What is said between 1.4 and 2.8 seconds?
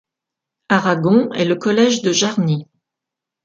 le collège de Jarny.